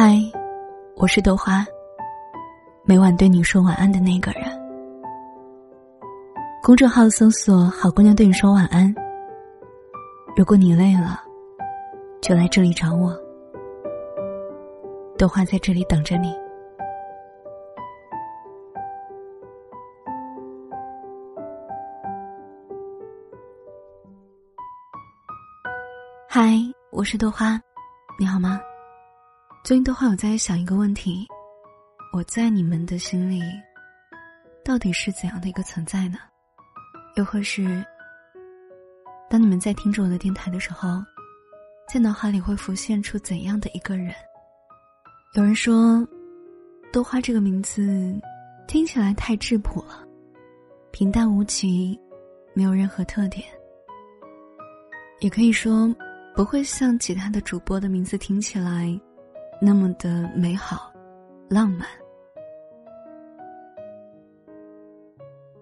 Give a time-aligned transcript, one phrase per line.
[0.00, 0.16] 嗨，
[0.94, 1.66] 我是豆花。
[2.84, 4.44] 每晚对你说晚安的那个人。
[6.62, 8.94] 公众号搜索“好姑娘对你说晚安”。
[10.38, 11.20] 如果你累了，
[12.22, 13.12] 就来这里找我。
[15.18, 16.32] 豆花在这里等着你。
[26.28, 26.56] 嗨，
[26.92, 27.60] 我是豆花，
[28.16, 28.60] 你好吗？
[29.64, 31.26] 最近豆花有在想一个问题：
[32.12, 33.42] 我在你们的心里，
[34.64, 36.18] 到底是怎样的一个存在呢？
[37.16, 37.84] 又或是，
[39.28, 40.88] 当你们在听着我的电台的时候，
[41.92, 44.14] 在脑海里会浮现出怎样的一个人？
[45.34, 46.06] 有人说，
[46.90, 48.18] 豆花这个名字
[48.66, 50.02] 听起来太质朴了，
[50.92, 51.98] 平淡无奇，
[52.54, 53.44] 没有任何特点。
[55.20, 55.94] 也可以说。
[56.36, 58.96] 不会像其他的主播的名字听起来
[59.60, 60.92] 那么的美好、
[61.48, 61.86] 浪漫。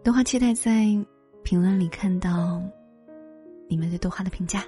[0.04, 0.84] 豆花期待在
[1.42, 2.62] 评论里看到
[3.68, 4.62] 你们对豆花的评价。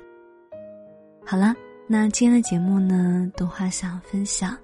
[1.25, 1.55] 好了，
[1.87, 4.57] 那今天的节目呢，豆花想分享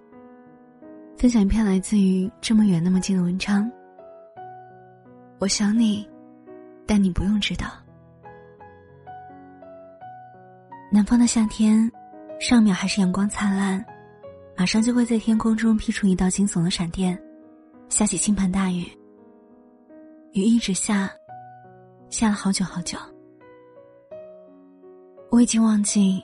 [1.16, 3.70] 分享一篇来自于这么远那么近的文章。
[5.38, 6.08] 我想你，
[6.86, 7.66] 但你不用知道。
[10.90, 11.90] 南方的夏天，
[12.40, 13.84] 上秒还是阳光灿烂，
[14.56, 17.20] 马上就会在天空中劈出一道惊悚的闪电，
[17.88, 18.86] 下起倾盆大雨。
[20.32, 21.10] 雨一直下，
[22.08, 22.96] 下了好久好久。
[25.30, 26.22] 我已经忘记，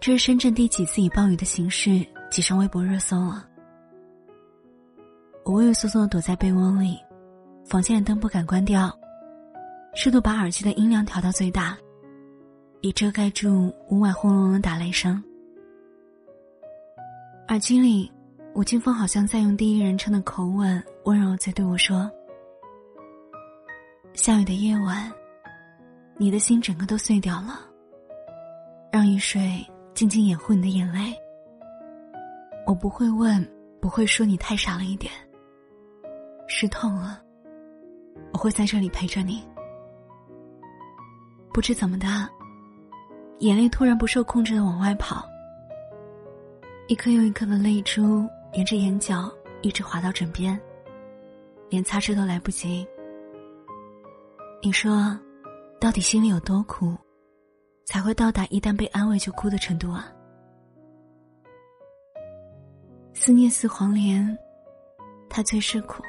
[0.00, 3.48] 这是深圳第几次以暴雨的形式挤上微博热搜了。
[5.44, 6.98] 我畏畏缩缩的躲在被窝里，
[7.64, 8.92] 房间的灯不敢关掉，
[9.94, 11.76] 试图把耳机的音量调到最大。
[12.82, 15.22] 以遮盖住屋外轰隆隆的打雷声。
[17.48, 18.10] 耳机里，
[18.54, 22.10] 吴青峰好像在用第一人称的口吻温柔在对我说
[24.14, 25.12] ：“下雨的夜晚，
[26.16, 27.60] 你的心整个都碎掉了。
[28.90, 29.62] 让雨水
[29.92, 31.14] 静静掩护你的眼泪。
[32.66, 33.46] 我不会问，
[33.78, 35.12] 不会说你太傻了一点。
[36.48, 37.20] 湿痛了，
[38.32, 39.44] 我会在这里陪着你。
[41.52, 42.06] 不知怎么的。”
[43.40, 45.28] 眼泪突然不受控制的往外跑，
[46.86, 50.60] 一颗又一颗的泪珠沿着眼角一直滑到枕边，
[51.70, 52.86] 连擦拭都来不及。
[54.62, 55.18] 你说，
[55.80, 56.94] 到底心里有多苦，
[57.86, 60.12] 才会到达一旦被安慰就哭的程度啊？
[63.14, 64.36] 思念似黄连，
[65.30, 66.02] 它最是苦，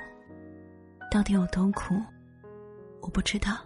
[1.10, 1.96] 到底有多苦，
[3.00, 3.58] 我不知道。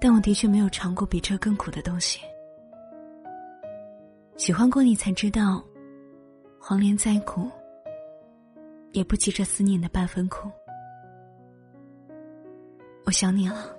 [0.00, 2.20] 但我的确没有尝过比这更苦的东西。
[4.40, 5.62] 喜欢过你才知道，
[6.58, 7.46] 黄连再苦，
[8.92, 10.50] 也不及这思念的半分苦。
[13.04, 13.76] 我想你了。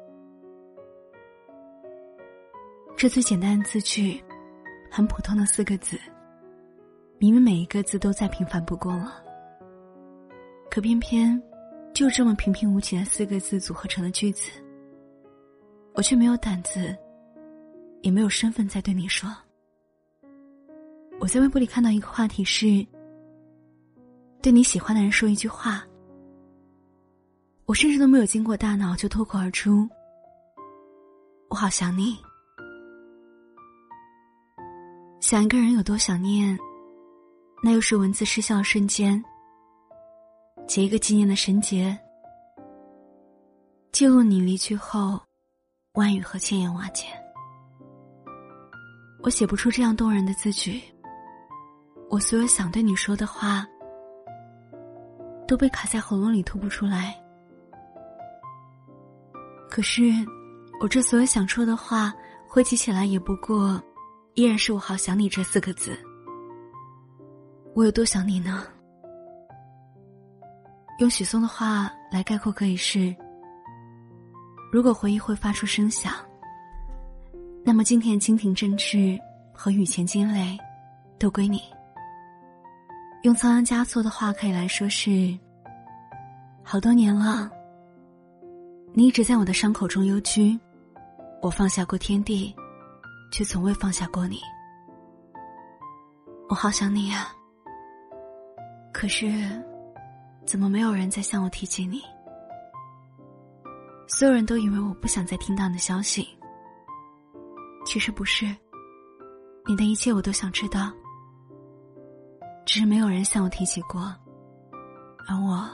[2.95, 4.23] 这最简单的字句，
[4.91, 5.99] 很普通的四个字，
[7.17, 9.19] 明明每一个字都再平凡不过了，
[10.69, 11.41] 可偏偏
[11.91, 14.51] 就这么平平无奇的四个字组合成了句子。
[15.95, 16.95] 我却没有胆子，
[18.03, 19.27] 也没有身份再对你说。
[21.21, 22.83] 我在微博里看到一个话题是：
[24.41, 25.85] 对你喜欢的人说一句话。
[27.67, 29.87] 我甚至都没有经过大脑就脱口而出
[31.47, 32.17] ：“我好想你。”
[35.21, 36.57] 想一个人有多想念，
[37.61, 39.23] 那又是文字失效的瞬间，
[40.67, 41.95] 结一个纪念的绳结，
[43.91, 45.21] 记录你离去后。
[45.93, 47.05] 万语和千言瓦解，
[49.23, 50.81] 我写不出这样动人的字句。
[52.11, 53.65] 我所有想对你说的话，
[55.47, 57.15] 都被卡在喉咙里吐不出来。
[59.69, 60.11] 可是，
[60.81, 62.13] 我这所有想说的话，
[62.49, 63.81] 汇集起来也不过，
[64.33, 65.97] 依然是我好想你这四个字。
[67.73, 68.67] 我有多想你呢？
[70.99, 73.15] 用许嵩的话来概括，可以是。
[74.69, 76.11] 如果回忆会发出声响，
[77.63, 79.17] 那么今天的蜻蜓振翅
[79.53, 80.57] 和雨前惊雷，
[81.17, 81.61] 都归你。
[83.23, 85.37] 用仓央嘉措的话可以来说是：
[86.63, 87.51] 好多年了，
[88.93, 90.59] 你一直在我的伤口中幽居，
[91.39, 92.51] 我放下过天地，
[93.31, 94.39] 却从未放下过你。
[96.49, 97.27] 我好想你呀，
[98.91, 99.31] 可是，
[100.43, 102.01] 怎么没有人再向我提起你？
[104.07, 106.27] 所有人都以为我不想再听到你的消息，
[107.85, 108.47] 其实不是。
[109.67, 110.91] 你的一切我都想知道。
[112.65, 114.01] 只是没有人向我提起过，
[115.27, 115.67] 而我，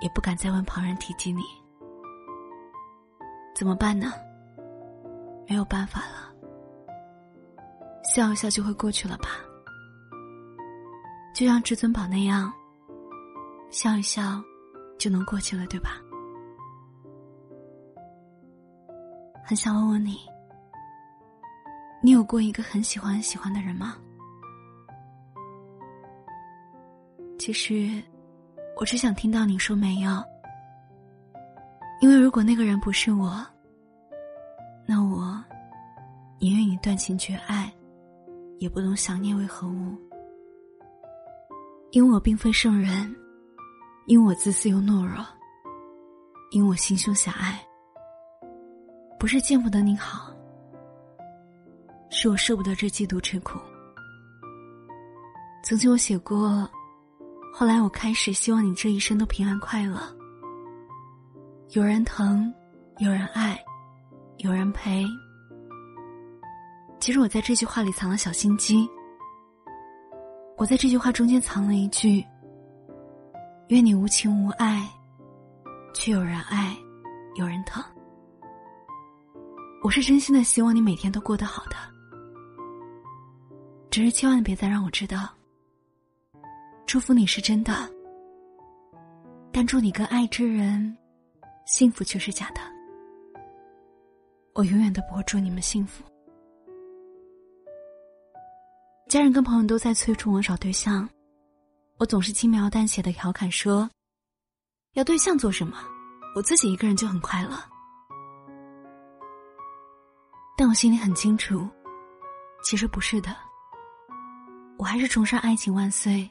[0.00, 1.42] 也不敢再问旁人提及你。
[3.54, 4.12] 怎么办呢？
[5.48, 6.32] 没有办法了，
[8.02, 9.28] 笑一笑就会过去了吧？
[11.34, 12.52] 就像至尊宝那样，
[13.70, 14.42] 笑一笑
[14.98, 16.00] 就能过去了，对吧？
[19.44, 20.18] 很想问问你，
[22.02, 23.96] 你有过一个很喜欢很喜欢的人吗？
[27.50, 28.00] 其实，
[28.76, 30.22] 我只想听到你说没有，
[32.00, 33.44] 因为如果那个人不是我，
[34.86, 35.44] 那我
[36.38, 37.68] 宁愿你断情绝爱，
[38.60, 39.98] 也不懂想念为何物。
[41.90, 43.12] 因为我并非圣人，
[44.06, 45.26] 因为我自私又懦弱，
[46.52, 47.60] 因为我心胸狭隘。
[49.18, 50.32] 不是见不得你好，
[52.10, 53.58] 是我舍不得这嫉妒之苦。
[55.64, 56.70] 曾经我写过。
[57.52, 60.00] 后来我开始希望你这一生都平安快乐，
[61.70, 62.52] 有人疼，
[62.98, 63.58] 有人爱，
[64.38, 65.06] 有人陪。
[67.00, 68.88] 其实我在这句话里藏了小心机，
[70.56, 72.24] 我在这句话中间藏了一句：
[73.68, 74.88] 愿你无情无爱，
[75.92, 76.76] 却有人爱，
[77.34, 77.82] 有人疼。
[79.82, 81.76] 我是真心的希望你每天都过得好的，
[83.90, 85.28] 只是千万别再让我知道。
[86.90, 87.88] 祝福你是真的，
[89.52, 90.98] 但祝你跟爱之人
[91.64, 92.60] 幸福却是假的。
[94.54, 96.02] 我永远都不会祝你们幸福。
[99.08, 101.08] 家人跟朋友都在催促我找对象，
[101.98, 103.88] 我总是轻描淡写的调侃说
[104.94, 105.78] ：“要对象做什么？
[106.34, 107.50] 我自己一个人就很快乐。”
[110.58, 111.68] 但我心里很清楚，
[112.64, 113.36] 其实不是的。
[114.76, 116.28] 我还是崇尚爱情万岁。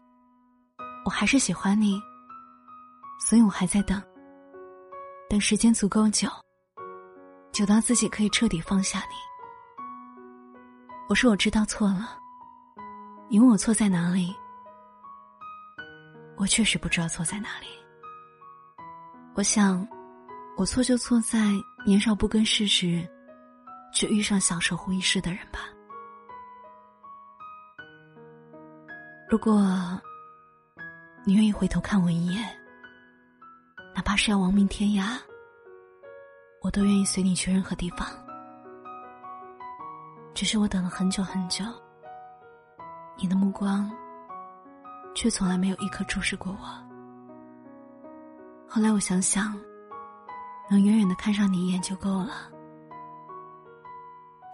[1.09, 1.99] 我还是喜欢你，
[3.19, 3.99] 所以我还在等。
[5.27, 6.29] 等时间足够久，
[7.51, 9.15] 久到自己可以彻底放下你。
[11.09, 12.15] 我说我知道错了，
[13.27, 14.35] 你问我错在哪里，
[16.37, 17.65] 我确实不知道错在哪里。
[19.33, 19.87] 我想，
[20.57, 21.39] 我错就错在
[21.87, 23.03] 年少不更事时，
[23.91, 25.61] 却遇上想守护一世的人吧。
[29.27, 29.59] 如果。
[31.25, 32.43] 你愿意回头看我一眼，
[33.93, 35.19] 哪怕是要亡命天涯，
[36.61, 38.07] 我都愿意随你去任何地方。
[40.33, 41.63] 只是我等了很久很久，
[43.17, 43.91] 你的目光
[45.13, 46.65] 却从来没有一刻注视过我。
[48.67, 49.53] 后来我想想，
[50.69, 52.49] 能远远的看上你一眼就够了，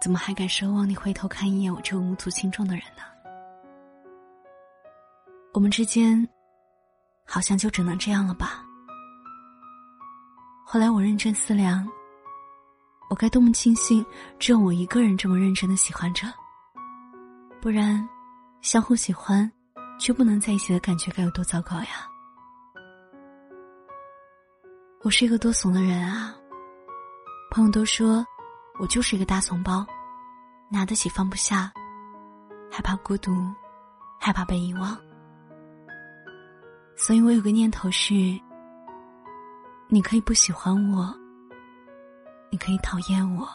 [0.02, 3.02] 怎么还敢奢望你回头看一眼我这个无足轻重的人呢？
[5.54, 6.28] 我们之间。
[7.26, 8.62] 好像就只能这样了吧。
[10.64, 11.86] 后来我认真思量，
[13.10, 14.04] 我该多么庆幸，
[14.38, 16.26] 只有我一个人这么认真的喜欢着。
[17.60, 18.08] 不然，
[18.62, 19.50] 相互喜欢，
[19.98, 22.08] 却不能在一起的感觉该有多糟糕呀！
[25.02, 26.34] 我是一个多怂的人啊。
[27.50, 28.26] 朋友都说，
[28.80, 29.86] 我就是一个大怂包，
[30.68, 31.72] 拿得起放不下，
[32.70, 33.32] 害怕孤独，
[34.18, 34.98] 害怕被遗忘。
[36.98, 38.14] 所以我有个念头是：
[39.88, 41.14] 你可以不喜欢我，
[42.50, 43.46] 你可以讨厌我，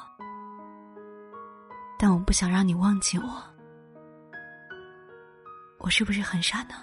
[1.99, 3.43] 但我不想让你忘记我。
[5.79, 6.75] 我是不是很傻呢？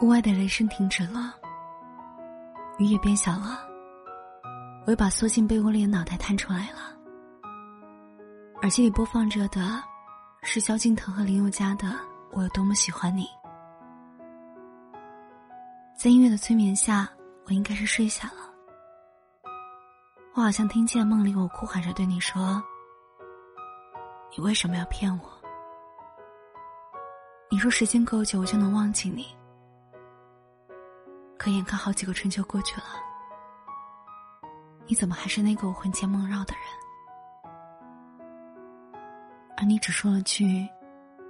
[0.00, 1.34] 屋外的雷声停止了，
[2.78, 3.73] 雨也变小了。
[4.86, 6.94] 我又把缩进被窝里的脑袋探出来了。
[8.62, 9.82] 耳机里播放着的，
[10.42, 11.88] 是萧敬腾和林宥嘉的
[12.32, 13.24] 《我有多么喜欢你》。
[15.96, 17.08] 在音乐的催眠下，
[17.46, 18.52] 我应该是睡下了。
[20.34, 22.62] 我好像听见梦里我哭喊着对你说
[24.36, 25.30] ：“你为什么要骗我？”
[27.50, 29.28] 你说时间够久，我就能忘记你。
[31.38, 32.86] 可眼看好几个春秋过去了。
[34.86, 36.62] 你怎么还是那个我魂牵梦绕的人？
[39.56, 40.68] 而你只说了句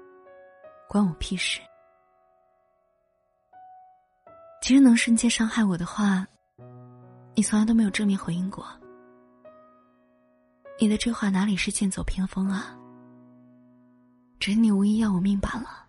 [0.88, 1.60] “关我屁事”。
[4.62, 6.26] 其实能瞬间伤害我的话，
[7.34, 8.66] 你从来都没有正面回应过。
[10.80, 12.74] 你的这话哪里是剑走偏锋啊？
[14.40, 15.86] 只是你无意要我命罢了。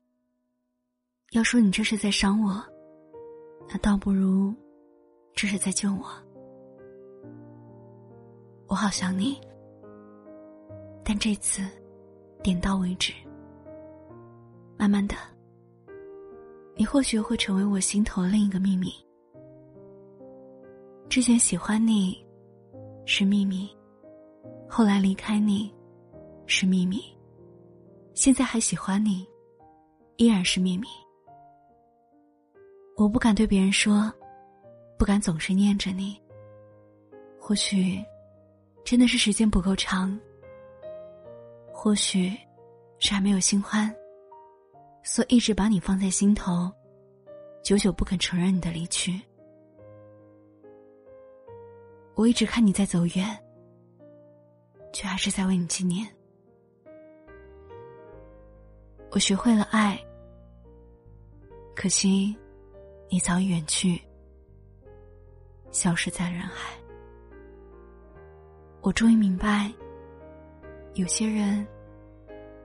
[1.31, 2.63] 要说你这是在伤我，
[3.69, 4.53] 那倒不如
[5.33, 6.05] 这是在救我。
[8.67, 9.39] 我好想你，
[11.03, 11.61] 但这次
[12.41, 13.13] 点到为止。
[14.77, 15.15] 慢慢的，
[16.75, 18.91] 你或许会成为我心头另一个秘密。
[21.07, 22.25] 之前喜欢你
[23.05, 23.69] 是秘密，
[24.67, 25.73] 后来离开你
[26.45, 27.01] 是秘密，
[28.13, 29.25] 现在还喜欢你
[30.17, 30.87] 依然是秘密。
[32.97, 34.11] 我不敢对别人说，
[34.97, 36.19] 不敢总是念着你。
[37.39, 38.03] 或许
[38.85, 40.17] 真的是时间不够长，
[41.73, 42.31] 或许
[42.99, 43.93] 是还没有新欢。
[45.03, 46.71] 所以一直把你放在心头，
[47.63, 49.19] 久久不肯承认你的离去。
[52.13, 53.43] 我一直看你在走远，
[54.93, 56.07] 却还是在为你纪念。
[59.11, 59.99] 我学会了爱，
[61.75, 62.35] 可惜
[63.09, 63.99] 你早已远去，
[65.71, 66.84] 消失在人海。
[68.85, 69.73] 我终于明白，
[70.93, 71.65] 有些人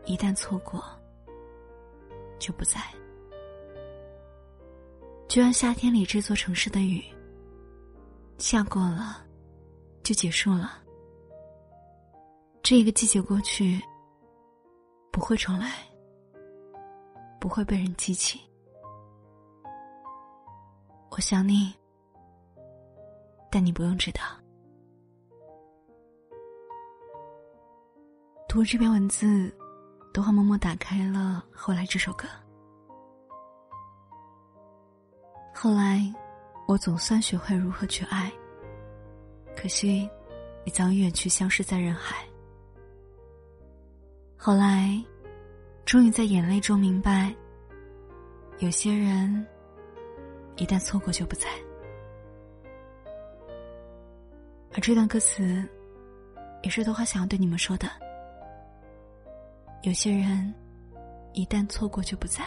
[0.04, 0.84] 一旦错过。
[2.38, 2.80] 就不在，
[5.28, 7.02] 就像夏天里这座城市的雨，
[8.38, 9.26] 下过了，
[10.02, 10.82] 就结束了。
[12.62, 13.78] 这一个季节过去，
[15.10, 15.70] 不会重来，
[17.38, 18.40] 不会被人记起。
[21.10, 21.74] 我想你，
[23.50, 24.20] 但你不用知道。
[28.50, 29.49] 读这篇文字。
[30.12, 32.26] 都话默默打开了后来这首歌。
[35.54, 36.02] 后来，
[36.66, 38.28] 我总算学会如何去爱。
[39.57, 40.11] 可惜，
[40.64, 42.26] 你早已远去，消失在人海。
[44.37, 45.00] 后来，
[45.85, 47.33] 终于在眼泪中明白，
[48.59, 49.47] 有些人
[50.57, 51.47] 一旦错过就不在。
[54.75, 55.64] 而这段歌词，
[56.64, 57.88] 也是多花想要对你们说的。
[59.82, 60.52] 有些人，
[61.32, 62.44] 一旦错过就不在。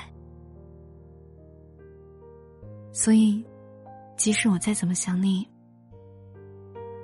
[2.91, 3.43] 所以，
[4.15, 5.47] 即使我再怎么想你，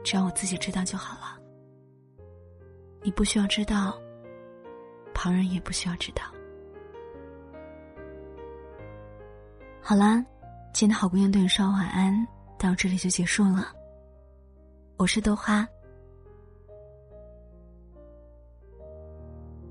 [0.04, 1.40] 只要我自己知道就好了。
[3.02, 4.00] 你不需要知道，
[5.16, 6.22] 旁人也不需要知道。
[9.82, 10.24] 好啦，
[10.74, 12.28] 今天好姑娘对你说晚安，
[12.60, 13.74] 到这里就结束了。
[14.98, 15.68] 我是豆花。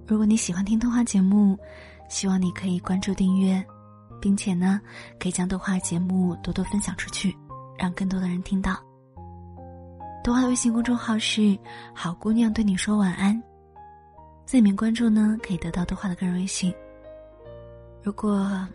[0.08, 1.54] 如果你喜欢听动画节目，
[2.08, 3.62] 希望你可以关注订阅，
[4.18, 4.80] 并且呢，
[5.20, 7.36] 可以将动画节目多多分享出去，
[7.76, 8.82] 让更多的人听到。
[10.24, 11.58] 动画的微信公众号是
[11.94, 13.38] “好姑娘对你说晚安”，
[14.46, 16.74] 在里面关注呢，可以得到动画的个人微信。
[18.02, 18.66] 如果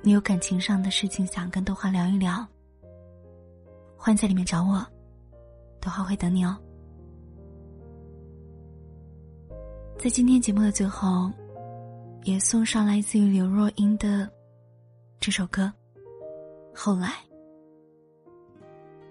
[0.00, 2.36] 你有感情上的事情想跟动画聊一聊，
[3.98, 4.82] 欢迎在里面找我，
[5.78, 6.56] 动画会等你哦。
[9.98, 11.28] 在今天节目的最后，
[12.22, 14.30] 也送上来自于刘若英的
[15.18, 15.72] 这首歌。
[16.72, 17.14] 后来，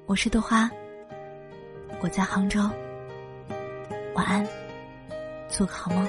[0.06, 0.72] 我是豆花，
[2.00, 2.62] 我在杭州，
[4.16, 4.48] 晚安，
[5.50, 6.08] 做个好梦。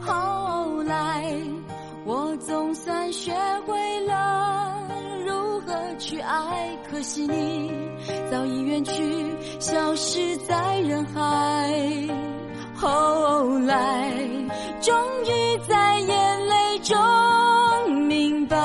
[0.00, 1.38] 后来，
[2.06, 3.30] 我总算学
[3.66, 4.88] 会了
[5.26, 7.93] 如何去爱，可惜你。
[9.94, 11.72] 消失在人海，
[12.74, 14.10] 后来
[14.80, 14.92] 终
[15.24, 18.56] 于在眼泪中明白，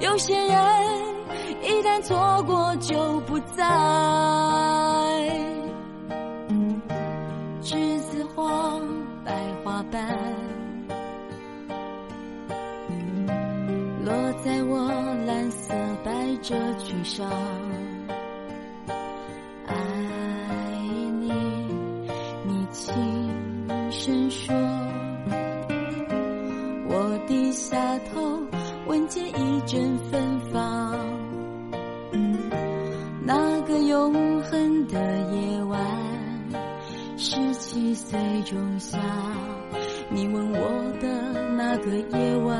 [0.00, 0.56] 有些人
[1.62, 3.62] 一旦错过就不再。
[7.62, 8.80] 栀子花
[9.26, 10.18] 白花瓣，
[14.02, 14.88] 落在我
[15.26, 16.10] 蓝色百
[16.40, 17.28] 褶裙上。
[24.30, 24.54] 说，
[26.88, 28.38] 我低下头，
[28.86, 30.94] 闻见一阵芬芳。
[33.24, 34.12] 那个永
[34.42, 34.98] 恒的
[35.30, 35.80] 夜晚，
[37.16, 38.98] 十七岁仲夏，
[40.10, 41.08] 你吻我的
[41.56, 42.58] 那个夜晚，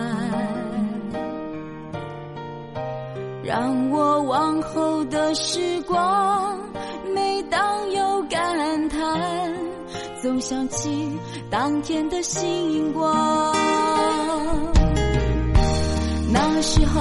[3.43, 6.59] 让我往后的时光，
[7.15, 7.82] 每当。
[10.23, 11.19] 总想起
[11.51, 13.53] 当天的星光，
[16.31, 17.01] 那时候